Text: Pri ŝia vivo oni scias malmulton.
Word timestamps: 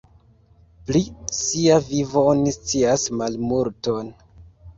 Pri 0.87 1.01
ŝia 1.39 1.75
vivo 1.89 2.25
oni 2.31 2.55
scias 2.57 3.05
malmulton. 3.21 4.11